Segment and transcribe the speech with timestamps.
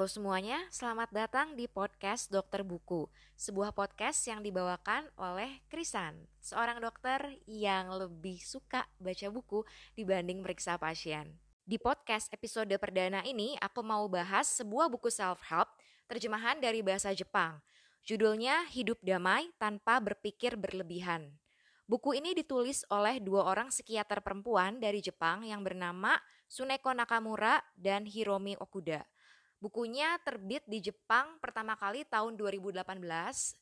[0.00, 3.04] Halo semuanya, selamat datang di podcast Dokter Buku,
[3.36, 9.60] sebuah podcast yang dibawakan oleh Krisan, seorang dokter yang lebih suka baca buku
[9.92, 11.36] dibanding meriksa pasien.
[11.68, 15.68] Di podcast episode perdana ini, aku mau bahas sebuah buku self-help
[16.08, 17.60] terjemahan dari bahasa Jepang.
[18.00, 21.28] Judulnya Hidup Damai Tanpa Berpikir Berlebihan.
[21.84, 26.16] Buku ini ditulis oleh dua orang psikiater perempuan dari Jepang yang bernama
[26.48, 29.04] Suneko Nakamura dan Hiromi Okuda.
[29.60, 32.80] Bukunya terbit di Jepang pertama kali tahun 2018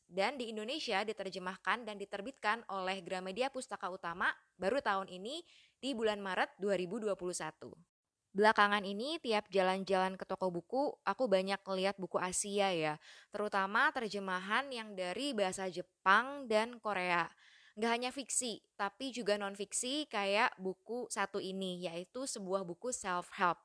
[0.07, 5.43] dan di Indonesia diterjemahkan dan diterbitkan oleh Gramedia Pustaka Utama baru tahun ini
[5.75, 7.11] di bulan Maret 2021.
[8.31, 12.95] Belakangan ini tiap jalan-jalan ke toko buku, aku banyak lihat buku Asia ya,
[13.35, 17.27] terutama terjemahan yang dari bahasa Jepang dan Korea.
[17.75, 23.59] Gak hanya fiksi, tapi juga non-fiksi kayak buku satu ini, yaitu sebuah buku self-help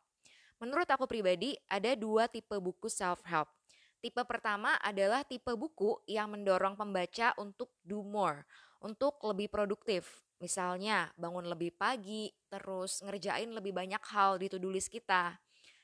[0.64, 3.52] Menurut aku pribadi, ada dua tipe buku self-help.
[4.01, 8.48] Tipe pertama adalah tipe buku yang mendorong pembaca untuk do more,
[8.80, 10.24] untuk lebih produktif.
[10.40, 15.37] Misalnya, bangun lebih pagi, terus ngerjain lebih banyak hal di list kita.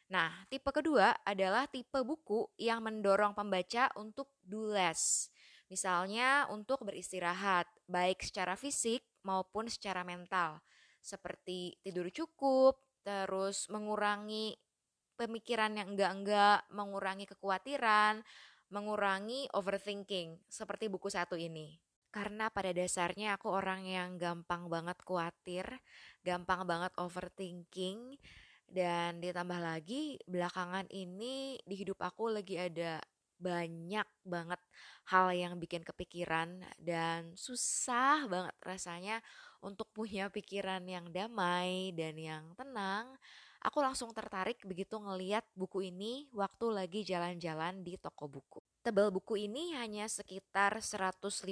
[0.08, 5.28] Nah, tipe kedua adalah tipe buku yang mendorong pembaca untuk do less.
[5.68, 10.64] Misalnya untuk beristirahat, baik secara fisik maupun secara mental.
[11.04, 14.56] Seperti tidur cukup, terus mengurangi
[15.20, 18.24] pemikiran yang enggak-enggak, mengurangi kekhawatiran,
[18.72, 21.76] mengurangi overthinking, seperti buku satu ini.
[22.08, 25.68] Karena pada dasarnya aku orang yang gampang banget khawatir,
[26.24, 28.16] gampang banget overthinking,
[28.70, 33.02] dan ditambah lagi belakangan ini di hidup aku lagi ada
[33.40, 34.60] banyak banget
[35.08, 39.16] hal yang bikin kepikiran dan susah banget rasanya
[39.64, 43.16] untuk punya pikiran yang damai dan yang tenang.
[43.60, 48.64] Aku langsung tertarik begitu ngeliat buku ini waktu lagi jalan-jalan di toko buku.
[48.80, 51.44] Tebal buku ini hanya sekitar 150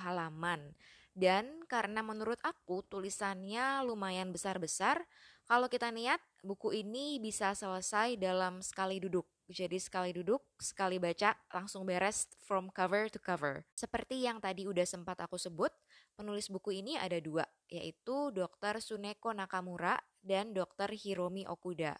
[0.00, 0.72] halaman
[1.12, 5.04] dan karena menurut aku tulisannya lumayan besar-besar,
[5.44, 9.28] kalau kita niat buku ini bisa selesai dalam sekali duduk.
[9.52, 13.60] Jadi sekali duduk, sekali baca, langsung beres from cover to cover.
[13.76, 15.68] Seperti yang tadi udah sempat aku sebut,
[16.14, 18.78] penulis buku ini ada dua, yaitu Dr.
[18.78, 20.92] Suneko Nakamura dan Dr.
[20.92, 21.96] Hiromi Okuda.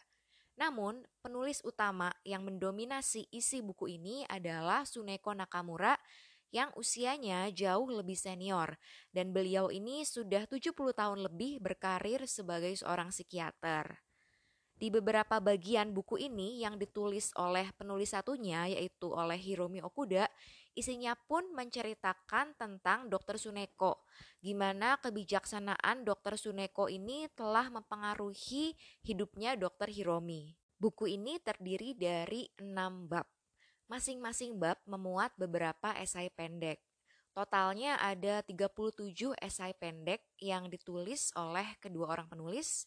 [0.61, 5.97] Namun, penulis utama yang mendominasi isi buku ini adalah Suneko Nakamura
[6.53, 8.77] yang usianya jauh lebih senior
[9.09, 14.05] dan beliau ini sudah 70 tahun lebih berkarir sebagai seorang psikiater.
[14.83, 20.27] Di beberapa bagian buku ini yang ditulis oleh penulis satunya yaitu oleh Hiromi Okuda,
[20.75, 23.39] isinya pun menceritakan tentang Dr.
[23.39, 24.03] Suneko.
[24.43, 26.35] Gimana kebijaksanaan Dr.
[26.35, 28.75] Suneko ini telah mempengaruhi
[29.07, 29.87] hidupnya Dr.
[29.87, 30.59] Hiromi.
[30.83, 33.31] Buku ini terdiri dari enam bab.
[33.87, 36.83] Masing-masing bab memuat beberapa esai pendek.
[37.31, 38.99] Totalnya ada 37
[39.39, 42.83] esai pendek yang ditulis oleh kedua orang penulis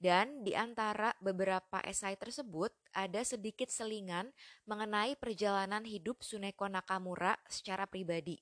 [0.00, 4.32] dan di antara beberapa esai tersebut ada sedikit selingan
[4.64, 8.40] mengenai perjalanan hidup Suneko Nakamura secara pribadi.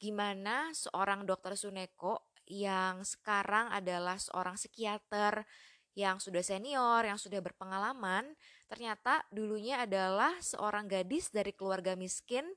[0.00, 5.44] Gimana seorang dokter Suneko yang sekarang adalah seorang psikiater
[5.94, 8.34] yang sudah senior, yang sudah berpengalaman,
[8.66, 12.48] ternyata dulunya adalah seorang gadis dari keluarga miskin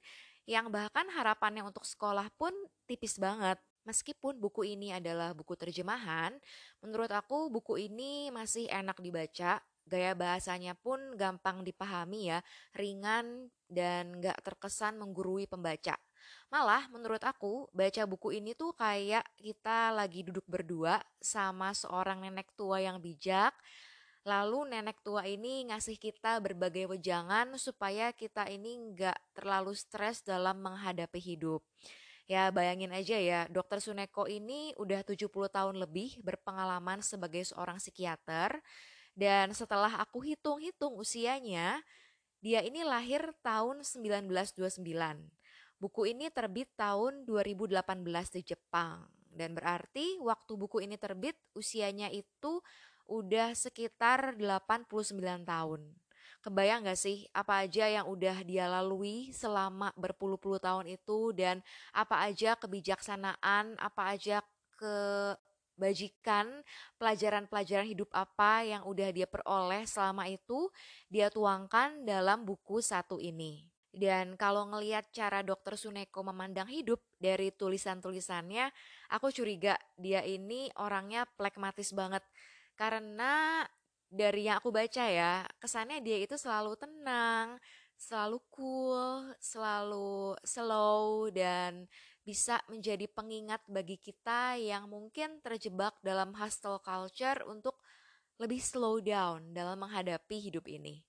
[0.48, 2.56] yang bahkan harapannya untuk sekolah pun
[2.90, 3.60] tipis banget.
[3.88, 6.36] Meskipun buku ini adalah buku terjemahan,
[6.84, 9.64] menurut aku buku ini masih enak dibaca.
[9.88, 12.44] Gaya bahasanya pun gampang dipahami ya,
[12.76, 15.96] ringan dan gak terkesan menggurui pembaca.
[16.52, 22.52] Malah menurut aku baca buku ini tuh kayak kita lagi duduk berdua sama seorang nenek
[22.60, 23.56] tua yang bijak.
[24.28, 30.60] Lalu nenek tua ini ngasih kita berbagai wejangan supaya kita ini nggak terlalu stres dalam
[30.60, 31.64] menghadapi hidup.
[32.28, 38.60] Ya bayangin aja ya, dokter Suneko ini udah 70 tahun lebih berpengalaman sebagai seorang psikiater.
[39.16, 41.80] Dan setelah aku hitung-hitung usianya,
[42.44, 44.84] dia ini lahir tahun 1929.
[45.80, 47.80] Buku ini terbit tahun 2018
[48.36, 49.08] di Jepang.
[49.32, 52.60] Dan berarti waktu buku ini terbit usianya itu
[53.08, 55.82] udah sekitar 89 tahun.
[56.38, 61.60] Kebayang gak sih apa aja yang udah dia lalui selama berpuluh-puluh tahun itu dan
[61.92, 64.40] apa aja kebijaksanaan, apa aja
[64.78, 66.48] kebajikan,
[67.02, 70.70] pelajaran-pelajaran hidup apa yang udah dia peroleh selama itu
[71.10, 73.68] dia tuangkan dalam buku satu ini.
[73.98, 78.70] Dan kalau ngelihat cara dokter Suneko memandang hidup dari tulisan-tulisannya,
[79.10, 82.22] aku curiga dia ini orangnya plekmatis banget.
[82.78, 83.66] Karena
[84.08, 87.60] dari yang aku baca ya, kesannya dia itu selalu tenang,
[87.98, 91.90] selalu cool, selalu slow dan
[92.28, 97.80] bisa menjadi pengingat bagi kita yang mungkin terjebak dalam hustle culture untuk
[98.38, 101.02] lebih slow down dalam menghadapi hidup ini.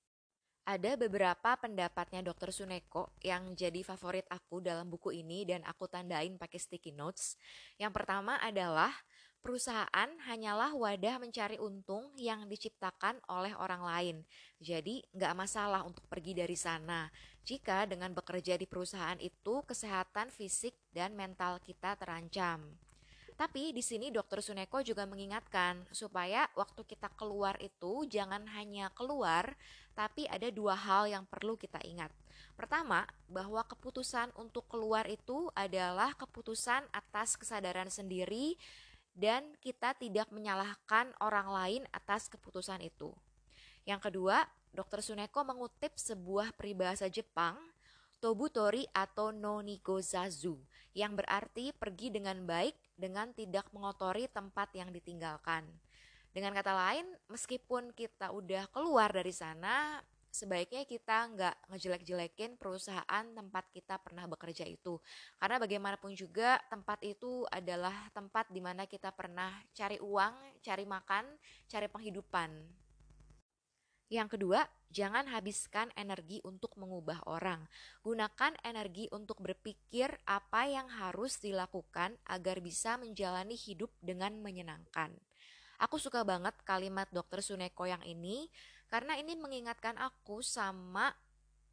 [0.68, 2.52] Ada beberapa pendapatnya Dr.
[2.52, 7.40] Suneko yang jadi favorit aku dalam buku ini dan aku tandain pakai sticky notes.
[7.80, 8.92] Yang pertama adalah
[9.40, 14.16] perusahaan hanyalah wadah mencari untung yang diciptakan oleh orang lain.
[14.58, 17.08] Jadi nggak masalah untuk pergi dari sana.
[17.46, 22.76] Jika dengan bekerja di perusahaan itu kesehatan fisik dan mental kita terancam.
[23.38, 29.54] Tapi di sini Dokter Suneko juga mengingatkan supaya waktu kita keluar itu jangan hanya keluar,
[29.94, 32.10] tapi ada dua hal yang perlu kita ingat.
[32.58, 38.58] Pertama, bahwa keputusan untuk keluar itu adalah keputusan atas kesadaran sendiri
[39.18, 43.10] dan kita tidak menyalahkan orang lain atas keputusan itu.
[43.82, 47.58] Yang kedua, Dokter Suneko mengutip sebuah peribahasa Jepang
[48.18, 50.58] Tobutori atau no nigozazu
[50.90, 55.62] yang berarti pergi dengan baik dengan tidak mengotori tempat yang ditinggalkan.
[56.34, 63.64] Dengan kata lain, meskipun kita udah keluar dari sana, sebaiknya kita nggak ngejelek-jelekin perusahaan tempat
[63.72, 65.00] kita pernah bekerja itu.
[65.40, 71.24] Karena bagaimanapun juga tempat itu adalah tempat di mana kita pernah cari uang, cari makan,
[71.66, 72.50] cari penghidupan.
[74.08, 77.68] Yang kedua, jangan habiskan energi untuk mengubah orang.
[78.00, 85.12] Gunakan energi untuk berpikir apa yang harus dilakukan agar bisa menjalani hidup dengan menyenangkan.
[85.78, 88.50] Aku suka banget kalimat dokter Suneko yang ini
[88.88, 91.12] karena ini mengingatkan aku sama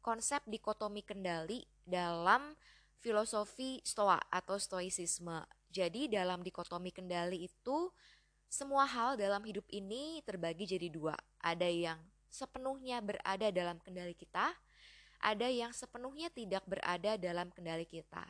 [0.04, 2.54] konsep dikotomi kendali dalam
[3.00, 5.42] filosofi stoa atau stoicisme.
[5.72, 7.90] Jadi dalam dikotomi kendali itu
[8.46, 11.16] semua hal dalam hidup ini terbagi jadi dua.
[11.42, 11.98] Ada yang
[12.30, 14.54] sepenuhnya berada dalam kendali kita,
[15.18, 18.24] ada yang sepenuhnya tidak berada dalam kendali kita.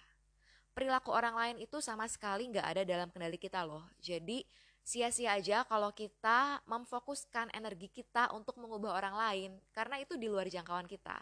[0.76, 3.84] Perilaku orang lain itu sama sekali nggak ada dalam kendali kita loh.
[4.00, 4.44] Jadi
[4.86, 10.46] sia-sia aja kalau kita memfokuskan energi kita untuk mengubah orang lain karena itu di luar
[10.46, 11.18] jangkauan kita.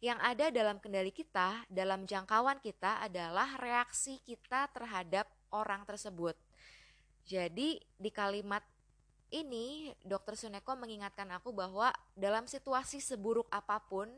[0.00, 6.40] Yang ada dalam kendali kita, dalam jangkauan kita adalah reaksi kita terhadap orang tersebut.
[7.28, 8.64] Jadi di kalimat
[9.28, 14.08] ini dokter Suneko mengingatkan aku bahwa dalam situasi seburuk apa pun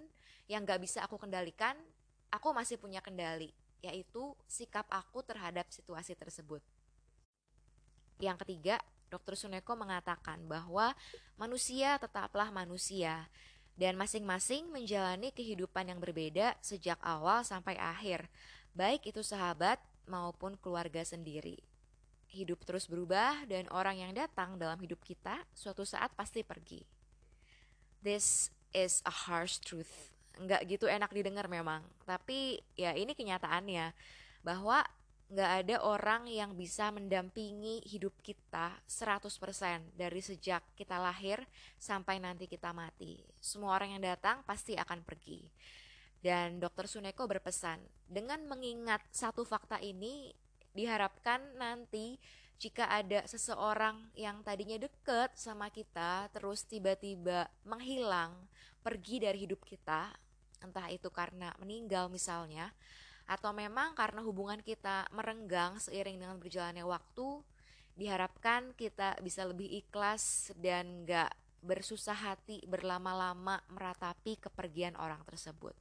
[0.46, 1.74] yang gak bisa aku kendalikan,
[2.30, 3.50] aku masih punya kendali,
[3.82, 6.62] yaitu sikap aku terhadap situasi tersebut.
[8.18, 10.92] Yang ketiga, dokter Suneko mengatakan bahwa
[11.40, 13.30] manusia tetaplah manusia
[13.78, 18.26] dan masing-masing menjalani kehidupan yang berbeda sejak awal sampai akhir,
[18.74, 19.78] baik itu sahabat
[20.10, 21.62] maupun keluarga sendiri.
[22.28, 26.84] Hidup terus berubah dan orang yang datang dalam hidup kita suatu saat pasti pergi.
[28.02, 30.12] This is a harsh truth.
[30.36, 33.90] Nggak gitu enak didengar memang, tapi ya ini kenyataannya
[34.42, 34.86] bahwa
[35.28, 39.28] nggak ada orang yang bisa mendampingi hidup kita 100%
[39.92, 41.44] dari sejak kita lahir
[41.76, 43.20] sampai nanti kita mati.
[43.36, 45.44] Semua orang yang datang pasti akan pergi.
[46.18, 46.88] Dan Dr.
[46.88, 47.78] Suneko berpesan,
[48.08, 50.32] dengan mengingat satu fakta ini,
[50.72, 52.18] diharapkan nanti
[52.58, 58.34] jika ada seseorang yang tadinya deket sama kita terus tiba-tiba menghilang
[58.82, 60.10] pergi dari hidup kita
[60.58, 62.74] entah itu karena meninggal misalnya
[63.28, 67.44] atau memang karena hubungan kita merenggang seiring dengan berjalannya waktu
[67.92, 71.28] diharapkan kita bisa lebih ikhlas dan gak
[71.60, 75.76] bersusah hati berlama-lama meratapi kepergian orang tersebut.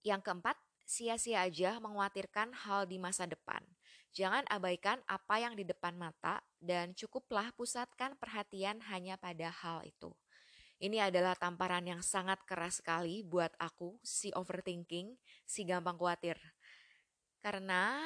[0.00, 0.56] Yang keempat,
[0.88, 3.60] sia-sia aja mengkhawatirkan hal di masa depan.
[4.10, 10.10] Jangan abaikan apa yang di depan mata dan cukuplah pusatkan perhatian hanya pada hal itu.
[10.80, 15.12] Ini adalah tamparan yang sangat keras sekali buat aku, si overthinking,
[15.44, 16.40] si gampang khawatir.
[17.44, 18.00] Karena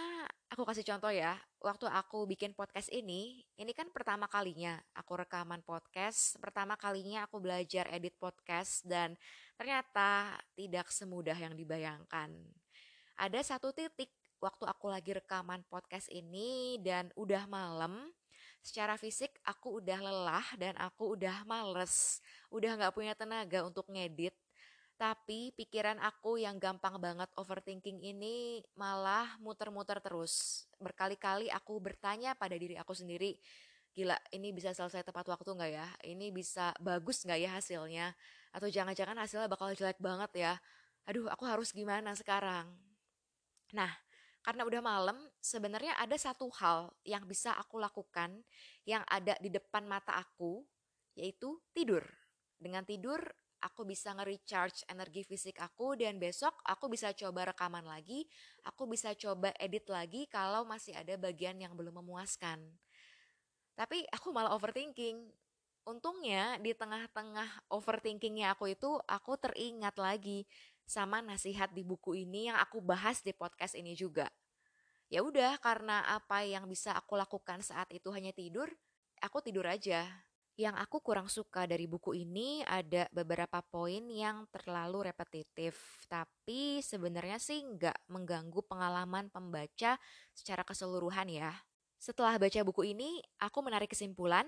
[0.51, 5.63] aku kasih contoh ya, waktu aku bikin podcast ini, ini kan pertama kalinya aku rekaman
[5.63, 9.15] podcast, pertama kalinya aku belajar edit podcast dan
[9.55, 12.35] ternyata tidak semudah yang dibayangkan.
[13.15, 14.11] Ada satu titik
[14.43, 18.11] waktu aku lagi rekaman podcast ini dan udah malam,
[18.65, 24.33] secara fisik aku udah lelah dan aku udah males, udah gak punya tenaga untuk ngedit.
[24.97, 30.65] Tapi pikiran aku yang gampang banget overthinking ini malah muter-muter terus.
[30.81, 33.37] Berkali-kali aku bertanya pada diri aku sendiri,
[33.93, 35.89] gila ini bisa selesai tepat waktu nggak ya?
[36.09, 38.07] Ini bisa bagus nggak ya hasilnya?
[38.55, 40.53] Atau jangan-jangan hasilnya bakal jelek banget ya?
[41.05, 42.71] Aduh, aku harus gimana sekarang?
[43.75, 43.91] Nah,
[44.45, 48.45] karena udah malam, sebenarnya ada satu hal yang bisa aku lakukan
[48.85, 50.61] yang ada di depan mata aku
[51.17, 52.05] yaitu tidur.
[52.61, 53.25] Dengan tidur,
[53.65, 58.29] aku bisa nge-recharge energi fisik aku dan besok aku bisa coba rekaman lagi,
[58.69, 62.61] aku bisa coba edit lagi kalau masih ada bagian yang belum memuaskan.
[63.73, 65.33] Tapi aku malah overthinking.
[65.85, 70.49] Untungnya di tengah-tengah overthinkingnya aku itu, aku teringat lagi
[70.85, 74.29] sama nasihat di buku ini yang aku bahas di podcast ini juga.
[75.13, 78.69] Ya udah, karena apa yang bisa aku lakukan saat itu hanya tidur,
[79.21, 80.05] aku tidur aja.
[80.55, 87.43] Yang aku kurang suka dari buku ini ada beberapa poin yang terlalu repetitif, tapi sebenarnya
[87.43, 89.99] sih nggak mengganggu pengalaman pembaca
[90.31, 91.51] secara keseluruhan ya.
[92.05, 94.45] Setelah baca buku ini, aku menarik kesimpulan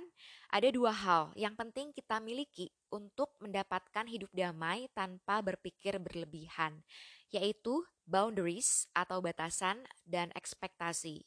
[0.52, 6.84] ada dua hal yang penting kita miliki untuk mendapatkan hidup damai tanpa berpikir berlebihan,
[7.32, 11.24] yaitu boundaries atau batasan dan ekspektasi.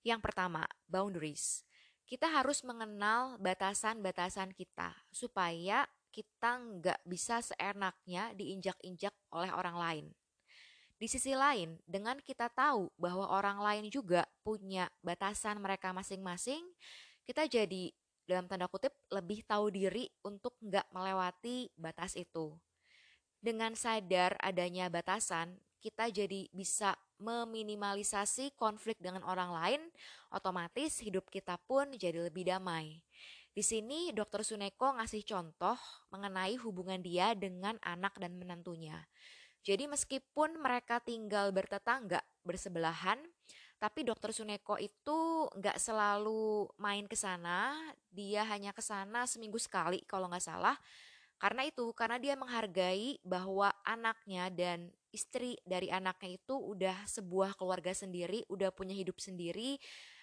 [0.00, 1.68] Yang pertama, boundaries.
[2.08, 10.06] Kita harus mengenal batasan-batasan kita supaya kita nggak bisa seenaknya diinjak-injak oleh orang lain.
[11.00, 16.60] Di sisi lain, dengan kita tahu bahwa orang lain juga punya batasan mereka masing-masing,
[17.24, 17.88] kita jadi
[18.28, 22.52] dalam tanda kutip lebih tahu diri untuk nggak melewati batas itu.
[23.40, 29.82] Dengan sadar adanya batasan, kita jadi bisa meminimalisasi konflik dengan orang lain,
[30.28, 33.00] otomatis hidup kita pun jadi lebih damai.
[33.56, 34.44] Di sini Dr.
[34.44, 35.80] Suneko ngasih contoh
[36.12, 39.08] mengenai hubungan dia dengan anak dan menantunya.
[39.60, 43.20] Jadi meskipun mereka tinggal bertetangga, bersebelahan,
[43.80, 47.72] tapi dokter Suneko itu nggak selalu main ke sana,
[48.12, 50.76] dia hanya ke sana seminggu sekali kalau nggak salah.
[51.40, 57.96] Karena itu, karena dia menghargai bahwa anaknya dan istri dari anaknya itu udah sebuah keluarga
[57.96, 59.80] sendiri, udah punya hidup sendiri,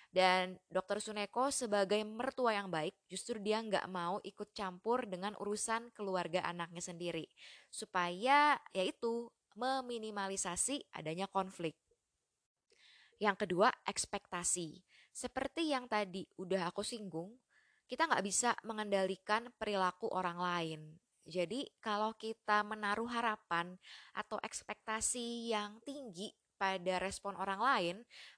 [0.08, 5.92] dan dokter Suneko sebagai mertua yang baik, justru dia nggak mau ikut campur dengan urusan
[5.92, 7.28] keluarga anaknya sendiri.
[7.68, 11.76] Supaya yaitu meminimalisasi adanya konflik.
[13.18, 14.86] Yang kedua, ekspektasi.
[15.10, 17.34] Seperti yang tadi udah aku singgung,
[17.90, 20.82] kita nggak bisa mengendalikan perilaku orang lain.
[21.28, 23.76] Jadi kalau kita menaruh harapan
[24.16, 27.98] atau ekspektasi yang tinggi pada respon orang lain,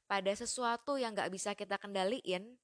[0.10, 2.58] pada sesuatu yang nggak bisa kita kendaliin,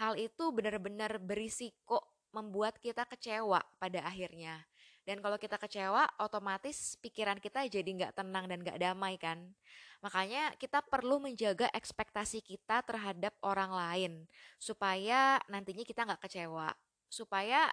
[0.00, 2.00] hal itu benar-benar berisiko
[2.32, 4.64] membuat kita kecewa pada akhirnya.
[5.06, 9.54] Dan kalau kita kecewa, otomatis pikiran kita jadi nggak tenang dan nggak damai kan.
[10.02, 14.12] Makanya kita perlu menjaga ekspektasi kita terhadap orang lain
[14.58, 16.74] supaya nantinya kita nggak kecewa.
[17.06, 17.70] Supaya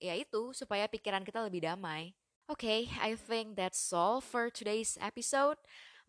[0.00, 2.16] ya itu, supaya pikiran kita lebih damai.
[2.48, 5.60] Oke, okay, I think that's all for today's episode.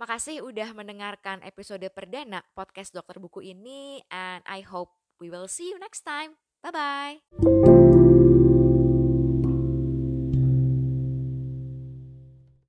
[0.02, 4.90] Makasih udah mendengarkan episode perdana podcast Dokter Buku ini and I hope
[5.22, 6.42] we will see you next time.
[6.66, 8.01] Bye-bye.